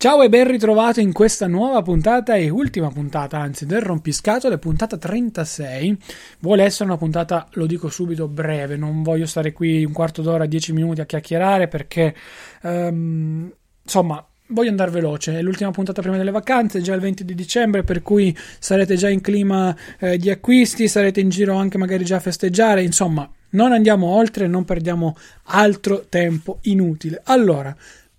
[0.00, 4.96] Ciao e ben ritrovato in questa nuova puntata e ultima puntata, anzi del rompiscatole, puntata
[4.96, 5.98] 36.
[6.38, 10.46] Vuole essere una puntata, lo dico subito, breve, non voglio stare qui un quarto d'ora,
[10.46, 12.16] dieci minuti a chiacchierare perché,
[12.62, 13.52] um,
[13.82, 15.38] insomma, voglio andare veloce.
[15.38, 19.08] È l'ultima puntata prima delle vacanze, già il 20 di dicembre, per cui sarete già
[19.08, 23.72] in clima eh, di acquisti, sarete in giro anche magari già a festeggiare, insomma, non
[23.72, 27.20] andiamo oltre, non perdiamo altro tempo inutile.
[27.24, 27.74] Allora,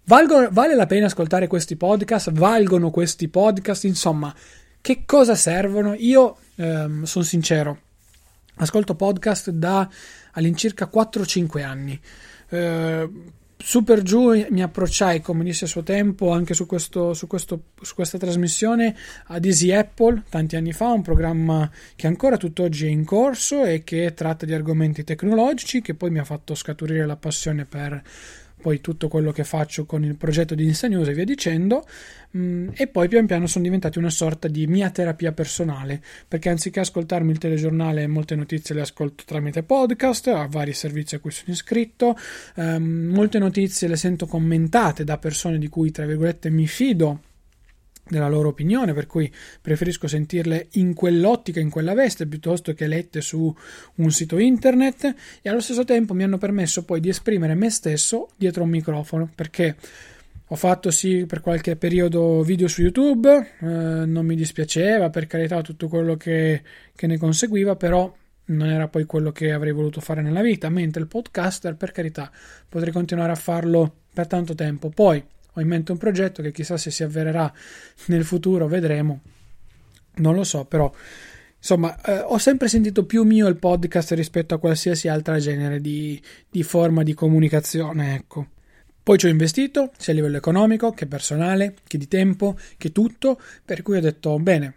[0.05, 2.31] Valgono, vale la pena ascoltare questi podcast?
[2.31, 3.85] Valgono questi podcast?
[3.85, 4.33] Insomma,
[4.81, 5.93] che cosa servono?
[5.93, 7.79] Io ehm, sono sincero,
[8.55, 9.87] ascolto podcast da
[10.33, 11.97] all'incirca 4-5 anni.
[12.49, 13.09] Eh,
[13.63, 17.63] su per giù mi approcciai, come dissi a suo tempo, anche su, questo, su, questo,
[17.81, 18.95] su, questa trasmissione
[19.27, 23.83] ad Easy Apple tanti anni fa, un programma che ancora tutt'oggi è in corso e
[23.83, 28.01] che tratta di argomenti tecnologici, che poi mi ha fatto scaturire la passione per
[28.61, 31.85] poi tutto quello che faccio con il progetto di News e via dicendo,
[32.37, 36.79] mm, e poi pian piano sono diventati una sorta di mia terapia personale, perché anziché
[36.79, 41.51] ascoltarmi il telegiornale, molte notizie le ascolto tramite podcast, a vari servizi a cui sono
[41.51, 42.15] iscritto,
[42.55, 47.19] um, molte notizie le sento commentate da persone di cui, tra virgolette, mi fido
[48.07, 53.21] della loro opinione, per cui preferisco sentirle in quell'ottica, in quella veste, piuttosto che lette
[53.21, 53.53] su
[53.95, 58.29] un sito internet e allo stesso tempo mi hanno permesso poi di esprimere me stesso
[58.35, 59.75] dietro un microfono, perché
[60.47, 63.29] ho fatto sì per qualche periodo video su YouTube,
[63.61, 66.61] eh, non mi dispiaceva, per carità tutto quello che,
[66.93, 68.13] che ne conseguiva, però
[68.45, 72.29] non era poi quello che avrei voluto fare nella vita, mentre il podcaster, per carità,
[72.67, 74.89] potrei continuare a farlo per tanto tempo.
[74.89, 77.51] Poi ho in mente un progetto che chissà se si avvererà
[78.05, 79.21] nel futuro, vedremo.
[80.15, 80.91] Non lo so, però
[81.57, 86.21] insomma, eh, ho sempre sentito più mio il podcast rispetto a qualsiasi altra genere di,
[86.49, 88.47] di forma di comunicazione, ecco.
[89.03, 93.39] Poi ci ho investito sia a livello economico che personale, che di tempo, che tutto,
[93.65, 94.75] per cui ho detto bene,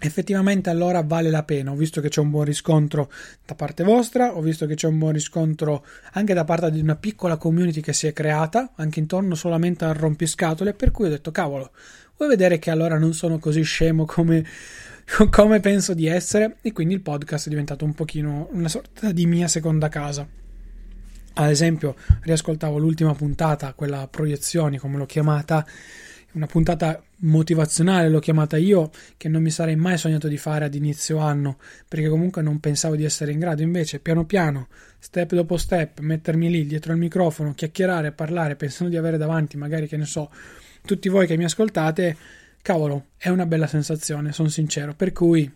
[0.00, 1.72] effettivamente allora vale la pena.
[1.72, 3.10] Ho visto che c'è un buon riscontro
[3.44, 6.96] da parte vostra, ho visto che c'è un buon riscontro anche da parte di una
[6.96, 11.30] piccola community che si è creata, anche intorno solamente al rompiscatole, per cui ho detto
[11.30, 11.72] cavolo,
[12.16, 14.44] vuoi vedere che allora non sono così scemo come,
[15.30, 16.56] come penso di essere?
[16.62, 20.26] E quindi il podcast è diventato un pochino una sorta di mia seconda casa.
[21.40, 25.64] Ad esempio, riascoltavo l'ultima puntata, quella proiezioni, come l'ho chiamata,
[26.32, 30.74] una puntata motivazionale l'ho chiamata io che non mi sarei mai sognato di fare ad
[30.74, 31.58] inizio anno
[31.88, 33.62] perché comunque non pensavo di essere in grado.
[33.62, 34.68] Invece piano piano
[34.98, 39.88] step dopo step mettermi lì dietro il microfono chiacchierare parlare pensando di avere davanti magari
[39.88, 40.30] che ne so
[40.84, 42.16] tutti voi che mi ascoltate
[42.60, 44.94] cavolo è una bella sensazione sono sincero.
[44.94, 45.50] Per cui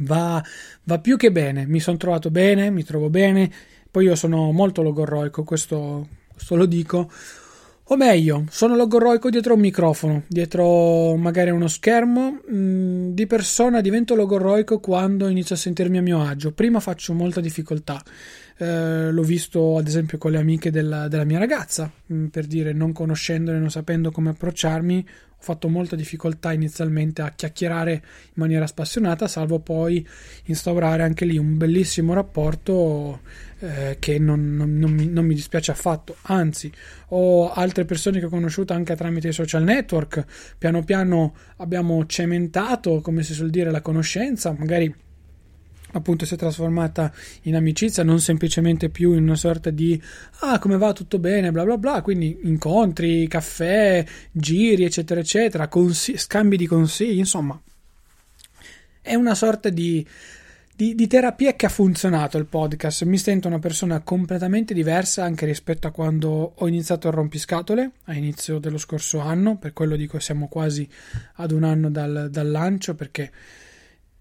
[0.00, 0.42] va,
[0.84, 1.66] va più che bene.
[1.66, 3.50] Mi sono trovato bene mi trovo bene.
[3.90, 7.10] Poi io sono molto logorroico questo, questo lo dico
[7.84, 12.40] o meglio, sono logorroico dietro un microfono, dietro magari uno schermo.
[12.50, 16.52] Mm, di persona divento logorroico quando inizio a sentirmi a mio agio.
[16.52, 18.00] Prima faccio molta difficoltà.
[18.62, 22.72] Eh, l'ho visto ad esempio con le amiche della, della mia ragazza, mm, per dire
[22.72, 28.00] non conoscendole, non sapendo come approcciarmi, ho fatto molta difficoltà inizialmente a chiacchierare in
[28.34, 30.06] maniera spassionata, salvo poi
[30.44, 33.22] instaurare anche lì un bellissimo rapporto
[33.58, 36.14] eh, che non, non, non, mi, non, mi, dispiace affatto.
[36.22, 36.70] Anzi,
[37.08, 40.24] ho altre persone che ho conosciuto anche tramite i social network.
[40.56, 44.94] Piano piano abbiamo cementato, come si suol dire, la conoscenza, magari
[45.92, 50.00] appunto si è trasformata in amicizia, non semplicemente più in una sorta di
[50.40, 50.92] ah come va?
[50.92, 57.18] Tutto bene, bla bla bla, quindi incontri, caffè, giri, eccetera, eccetera, consigli, scambi di consigli,
[57.18, 57.60] insomma,
[59.00, 60.06] è una sorta di,
[60.74, 63.02] di, di, terapia che ha funzionato il podcast.
[63.04, 68.14] Mi sento una persona completamente diversa anche rispetto a quando ho iniziato il rompiscatole a
[68.14, 70.88] inizio dello scorso anno, per quello dico siamo quasi
[71.34, 73.30] ad un anno dal, dal lancio perché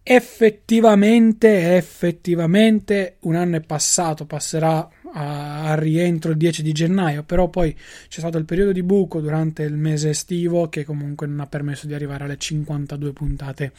[0.03, 7.75] effettivamente, effettivamente un anno è passato, passerà al rientro il 10 di gennaio, però poi
[8.07, 11.85] c'è stato il periodo di buco durante il mese estivo che comunque non ha permesso
[11.85, 13.71] di arrivare alle 52 puntate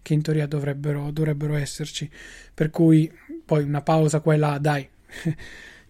[0.00, 2.10] che in teoria dovrebbero, dovrebbero esserci,
[2.54, 3.10] per cui
[3.44, 4.88] poi una pausa quella, dai.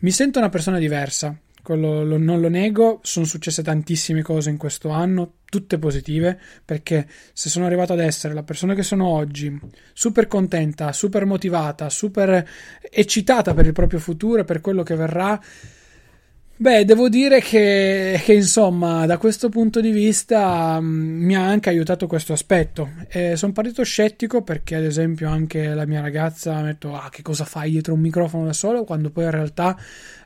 [0.01, 1.37] Mi sento una persona diversa,
[1.69, 7.07] quello lo, non lo nego, sono successe tantissime cose in questo anno, tutte positive, perché
[7.35, 9.55] se sono arrivato ad essere la persona che sono oggi,
[9.93, 12.49] super contenta, super motivata, super
[12.81, 15.39] eccitata per il proprio futuro e per quello che verrà,
[16.61, 21.47] Beh, devo dire che, che, insomma, da questo punto di vista mh, mm, mi ha
[21.47, 22.91] anche aiutato questo aspetto.
[23.11, 27.23] Eh, sono partito scettico perché, ad esempio, anche la mia ragazza ha detto: Ah, che
[27.23, 28.83] cosa fai dietro un microfono da solo?
[28.83, 29.79] Quando poi in realtà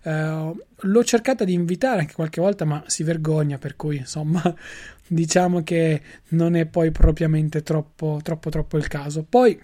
[0.05, 4.43] eh, l'ho cercata di invitare anche qualche volta, ma si vergogna, per cui insomma,
[5.07, 9.23] diciamo che non è poi propriamente troppo, troppo, troppo il caso.
[9.29, 9.61] Poi,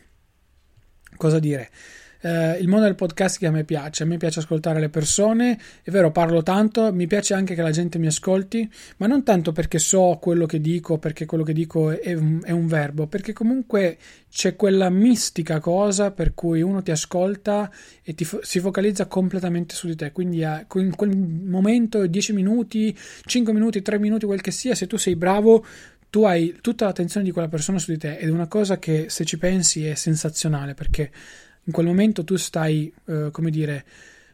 [1.17, 1.71] cosa dire?
[2.21, 5.59] Eh, il mondo del podcast che a me piace, a me piace ascoltare le persone,
[5.83, 9.53] è vero parlo tanto, mi piace anche che la gente mi ascolti, ma non tanto
[9.53, 13.99] perché so quello che dico, perché quello che dico è è un verbo, perché comunque
[14.31, 17.71] c'è quella mistica cosa per cui uno ti ascolta
[18.03, 22.97] e ti si focalizza completamente su di te, quindi a, in quel momento 10 minuti,
[23.25, 25.65] 5 minuti, 3 minuti, quel che sia, se tu sei bravo
[26.11, 29.11] tu hai tutta l'attenzione di quella persona su di te ed è una cosa che
[29.11, 31.11] se ci pensi è sensazionale perché
[31.69, 33.85] in quel momento tu stai, eh, come dire,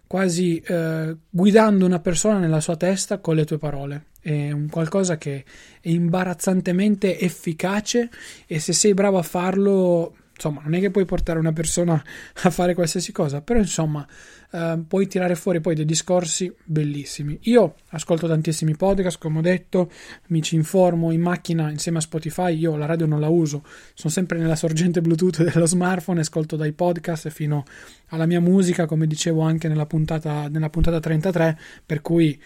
[0.07, 4.07] quasi eh, guidando una persona nella sua testa con le tue parole.
[4.21, 5.45] È un qualcosa che
[5.81, 8.09] è imbarazzantemente efficace
[8.47, 12.03] e se sei bravo a farlo insomma, non è che puoi portare una persona
[12.43, 14.07] a fare qualsiasi cosa, però insomma,
[14.51, 17.39] eh, puoi tirare fuori poi dei discorsi bellissimi.
[17.43, 19.91] Io ascolto tantissimi podcast, come ho detto,
[20.29, 23.65] mi ci informo in macchina insieme a Spotify, io la radio non la uso,
[23.95, 27.65] sono sempre nella sorgente Bluetooth dello smartphone, ascolto dai podcast fino
[28.09, 32.41] alla mia musica, come dicevo anche nella puntata, nella puntata 33, per cui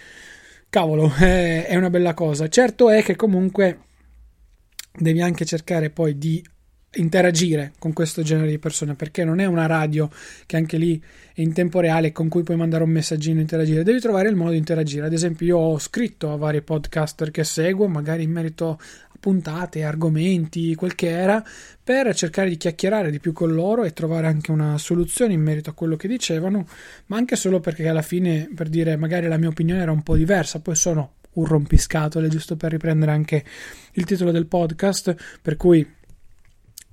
[0.69, 2.49] cavolo, è, è una bella cosa.
[2.49, 3.81] Certo è che comunque
[4.95, 6.43] devi anche cercare poi di
[6.95, 10.11] interagire con questo genere di persone perché non è una radio
[10.47, 11.01] che anche lì
[11.35, 13.83] è in tempo reale con cui puoi mandare un messaggino e interagire.
[13.83, 15.07] Devi trovare il modo di interagire.
[15.07, 19.85] Ad esempio io ho scritto a vari podcaster che seguo magari in merito a puntate
[19.85, 21.45] argomenti quel che era
[21.83, 25.71] per cercare di chiacchierare di più con loro e trovare anche una soluzione in merito
[25.71, 26.67] a quello che dicevano
[27.07, 30.17] ma anche solo perché alla fine per dire magari la mia opinione era un po'
[30.17, 30.61] diversa.
[30.61, 33.45] Poi sono un rompiscatole giusto per riprendere anche
[33.93, 35.87] il titolo del podcast per cui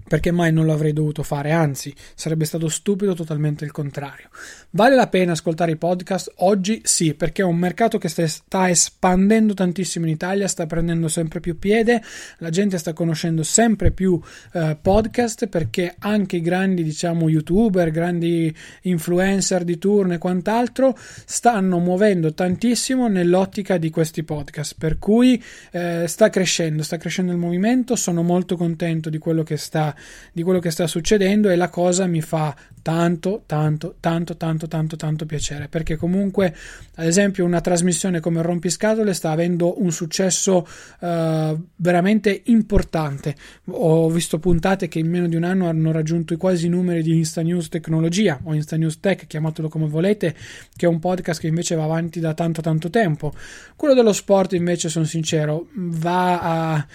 [0.08, 4.30] perché mai non lo avrei dovuto fare, anzi sarebbe stato stupido totalmente il contrario.
[4.72, 6.32] Vale la pena ascoltare i podcast?
[6.38, 11.40] Oggi sì, perché è un mercato che sta espandendo tantissimo in Italia, sta prendendo sempre
[11.40, 12.04] più piede,
[12.40, 14.20] la gente sta conoscendo sempre più
[14.54, 21.80] eh, podcast perché anche i grandi, diciamo, youtuber, grandi influencer di turno e quant'altro stanno
[21.80, 25.42] muovendo tantissimo nell'ottica di questi podcast, per cui
[25.72, 29.95] eh, sta crescendo, sta crescendo il movimento, sono molto contento di quello che sta
[30.32, 32.56] di quello che sta succedendo e la cosa mi fa
[32.86, 36.56] tanto, tanto, tanto, tanto, tanto, tanto piacere perché comunque,
[36.98, 40.68] ad esempio, una trasmissione come Rompiscatole sta avendo un successo
[41.00, 43.36] uh, veramente importante.
[43.72, 47.16] Ho visto puntate che in meno di un anno hanno raggiunto i quasi numeri di
[47.16, 50.36] Insta News Tecnologia o Insta News Tech, chiamatelo come volete,
[50.76, 53.34] che è un podcast che invece va avanti da tanto, tanto tempo.
[53.76, 56.88] Quello dello sport, invece, sono sincero, va a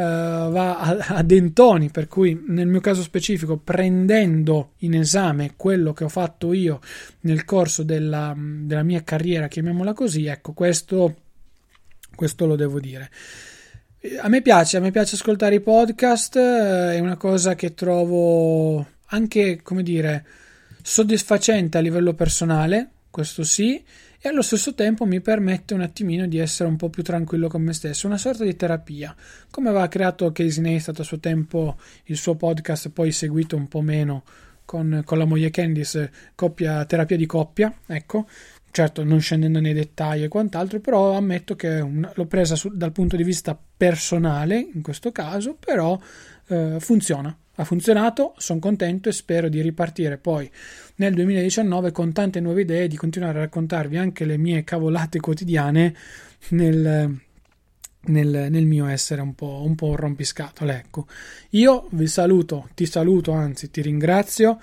[0.00, 6.04] va a, a, dentoni, per cui nel mio caso specifico, prendendo in esame quello che
[6.04, 6.80] ho fatto io
[7.20, 11.14] nel corso della, della mia carriera, chiamiamola così, ecco, questo,
[12.14, 13.10] questo lo devo dire.
[14.20, 18.86] A me piace, a me piace ascoltare i podcast, eh, è una cosa che trovo
[19.06, 20.24] anche, come dire,
[20.82, 23.82] soddisfacente a livello personale, questo sì,
[24.26, 27.62] e allo stesso tempo mi permette un attimino di essere un po' più tranquillo con
[27.62, 29.14] me stesso, una sorta di terapia.
[29.52, 33.82] Come aveva creato Casey Neistat a suo tempo il suo podcast, poi seguito un po'
[33.82, 34.24] meno
[34.64, 38.26] con, con la moglie Candice, coppia, terapia di coppia, ecco.
[38.72, 42.90] Certo, non scendendo nei dettagli e quant'altro, però ammetto che un, l'ho presa su, dal
[42.90, 45.96] punto di vista personale in questo caso, però
[46.48, 50.50] eh, funziona ha funzionato, sono contento e spero di ripartire poi
[50.96, 55.20] nel 2019 con tante nuove idee e di continuare a raccontarvi anche le mie cavolate
[55.20, 55.94] quotidiane
[56.50, 57.18] nel,
[58.00, 60.76] nel, nel mio essere un po', un po' rompiscatole.
[60.76, 61.06] Ecco,
[61.50, 64.60] io vi saluto, ti saluto, anzi ti ringrazio.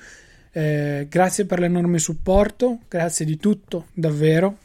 [0.52, 4.60] Eh, grazie per l'enorme supporto, grazie di tutto, davvero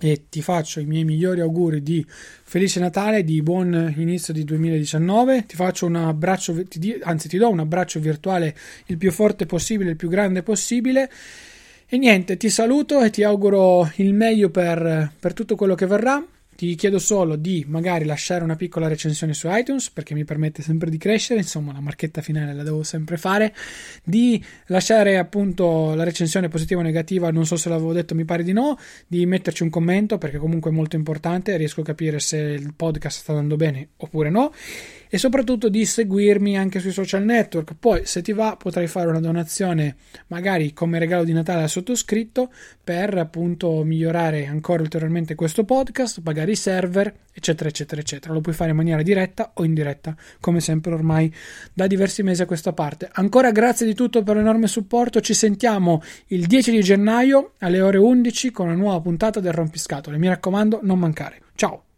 [0.00, 5.46] e ti faccio i miei migliori auguri di felice Natale, di buon inizio di 2019.
[5.46, 9.90] Ti faccio un abbraccio, ti, anzi ti do un abbraccio virtuale il più forte possibile,
[9.90, 11.10] il più grande possibile.
[11.86, 16.24] E niente, ti saluto e ti auguro il meglio per, per tutto quello che verrà
[16.60, 20.90] ti chiedo solo di magari lasciare una piccola recensione su iTunes perché mi permette sempre
[20.90, 23.54] di crescere, insomma la marchetta finale la devo sempre fare,
[24.04, 28.42] di lasciare appunto la recensione positiva o negativa, non so se l'avevo detto, mi pare
[28.42, 28.76] di no,
[29.06, 33.20] di metterci un commento perché comunque è molto importante, riesco a capire se il podcast
[33.20, 34.52] sta andando bene oppure no
[35.12, 37.74] e soprattutto di seguirmi anche sui social network.
[37.78, 39.96] Poi, se ti va, potrai fare una donazione
[40.28, 42.52] magari come regalo di Natale al sottoscritto
[42.82, 48.32] per appunto migliorare ancora ulteriormente questo podcast, pagare i server, eccetera, eccetera, eccetera.
[48.32, 51.32] Lo puoi fare in maniera diretta o indiretta, come sempre ormai
[51.74, 53.08] da diversi mesi a questa parte.
[53.12, 55.20] Ancora grazie di tutto per l'enorme supporto.
[55.20, 60.18] Ci sentiamo il 10 di gennaio alle ore 11 con una nuova puntata del Rompiscatole.
[60.18, 61.42] Mi raccomando, non mancare.
[61.56, 61.89] Ciao!